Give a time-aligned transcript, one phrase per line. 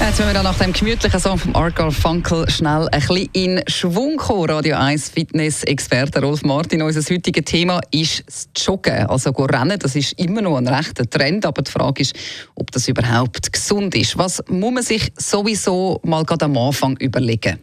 [0.00, 4.16] Jetzt müssen wir nach dem gemütlichen Song von Argal Funkel schnell ein bisschen in Schwung
[4.16, 4.48] kommen.
[4.48, 6.82] Radio 1 Fitness-Experte Rolf Martin.
[6.82, 9.06] Unser heutiges Thema ist das Joggen.
[9.06, 12.14] Also Rennen, das ist immer noch ein rechter Trend, aber die Frage ist,
[12.54, 14.16] ob das überhaupt gesund ist.
[14.16, 17.58] Was muss man sich sowieso mal gerade am Anfang überlegen?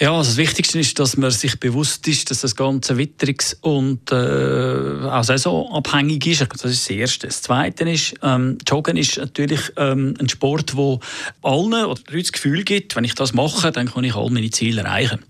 [0.00, 4.10] Ja, also das Wichtigste ist, dass man sich bewusst ist, dass das Ganze witterungs- und
[4.10, 6.40] äh, auch saisonabhängig ist.
[6.40, 7.26] Das ist das Erste.
[7.28, 10.98] Das Zweite ist, ähm, Joggen ist natürlich ähm, ein Sport, der
[11.42, 14.82] allen oder das Gefühl gibt, wenn ich das mache, dann kann ich all meine Ziele
[14.82, 15.20] erreichen.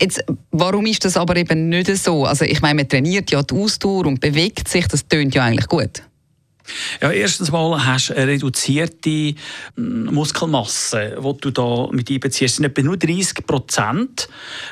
[0.00, 2.24] Jetzt, warum ist das aber eben nicht so?
[2.24, 5.68] Also ich meine, man trainiert ja die Ausdauer und bewegt sich, das tönt ja eigentlich
[5.68, 6.02] gut.
[7.00, 9.34] Ja, erstens mal hast du eine reduzierte
[9.76, 12.52] mm, Muskelmasse, die du da mit einbeziehst.
[12.52, 14.28] Es sind etwa nur 30 Prozent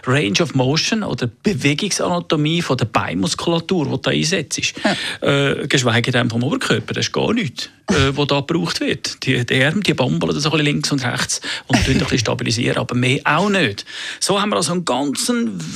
[0.07, 4.61] Range of Motion oder Bewegungsanatomie von der Beinmuskulatur, die du da einsetzt.
[4.85, 4.97] Ja.
[5.29, 9.25] Äh, geschweige denn vom Oberkörper, das ist gar nichts äh, wo da gebraucht wird.
[9.25, 12.95] Die, die Arme, die bambeln so ein links und rechts und ein bisschen stabilisieren, aber
[12.95, 13.85] mehr auch nicht.
[14.21, 15.31] So haben wir also einen ganz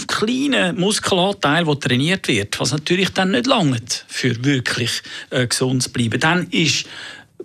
[0.06, 5.90] kleinen Muskelanteil, der trainiert wird, was natürlich dann nicht langt, für wirklich äh, gesund zu
[5.90, 6.20] bleiben.
[6.20, 6.86] Dann ist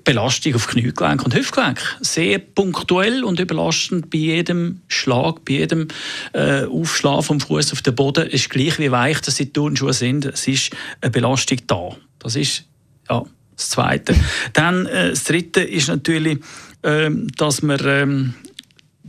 [0.03, 1.79] Belastung auf Kniegelenk und Hüftgelenk.
[2.01, 5.87] Sehr punktuell und überlastend bei jedem Schlag, bei jedem
[6.33, 8.27] äh, Aufschlag vom Fuß auf den Boden.
[8.27, 10.25] Es ist gleich wie weich dass die Turnschuhe sind.
[10.25, 11.95] Es ist eine Belastung da.
[12.19, 12.65] Das ist
[13.09, 13.23] ja,
[13.59, 14.15] das Zweite.
[14.53, 16.39] Dann äh, das Dritte ist natürlich,
[16.83, 18.33] ähm, dass man ähm,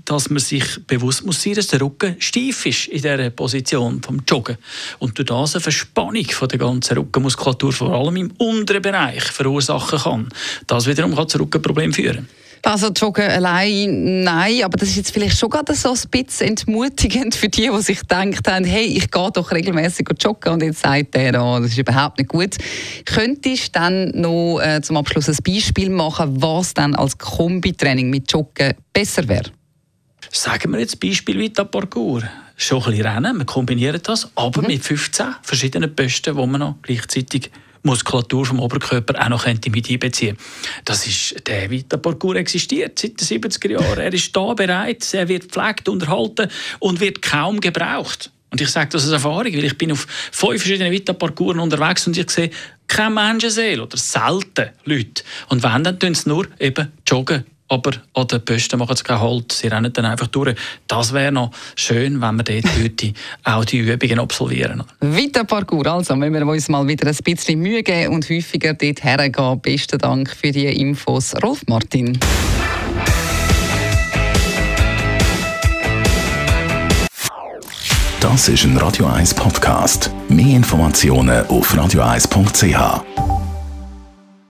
[0.04, 4.22] dass man sich bewusst muss sein, dass der Rücken steif ist in dieser Position vom
[4.26, 4.56] Joggen
[4.98, 9.98] und durch das eine Verspannung von der ganzen Rückenmuskulatur vor allem im unteren Bereich verursachen
[10.00, 10.28] kann.
[10.66, 12.28] Das wiederum kann zu Rückenproblemen führen.
[12.62, 17.34] Also Joggen allein, nein, aber das ist jetzt vielleicht schon gerade so ein bisschen entmutigend
[17.34, 21.14] für die, die sich gedacht haben, hey, ich gehe doch regelmäßig joggen und jetzt sagt
[21.14, 22.56] der, oh, das ist überhaupt nicht gut.
[23.06, 28.30] Könntest du dann noch äh, zum Abschluss ein Beispiel machen, was dann als Kombitraining mit
[28.30, 29.50] Joggen besser wäre?
[30.30, 32.22] Sagen wir jetzt Beispiel Vita Parkour.
[32.56, 34.68] Schon ein bisschen rennen, wir kombinieren das, aber mhm.
[34.68, 37.50] mit 15 verschiedenen Posten, wo man noch gleichzeitig
[37.82, 40.36] Muskulatur vom Oberkörper auch noch mit einbeziehen
[40.84, 43.98] Das ist, der Vita-Parcours existiert seit den 70er Jahren.
[43.98, 46.48] Er ist da bereit, er wird gepflegt, unterhalten
[46.78, 48.30] und wird kaum gebraucht.
[48.50, 52.16] Und ich sage das aus Erfahrung, weil ich bin auf fünf verschiedenen Vita-Parcours unterwegs und
[52.16, 52.50] ich sehe
[52.88, 55.22] keine Menschenseele oder selten Leute.
[55.48, 59.20] Und wenn, dann tun sie nur eben joggen aber an den Posten machen sie keinen
[59.20, 60.54] Halt, sie rennen dann einfach durch.
[60.88, 63.12] Das wäre noch schön, wenn wir dort heute
[63.44, 64.82] auch die Übungen absolvieren.
[65.00, 69.04] Weiter Parcours, also müssen wir uns mal wieder ein bisschen Mühe geben und häufiger dort
[69.04, 69.60] hergehen.
[69.60, 72.18] Besten Dank für die Infos, Rolf Martin.
[78.18, 80.10] Das ist ein Radio 1 Podcast.
[80.28, 83.39] Mehr Informationen auf radio1.ch.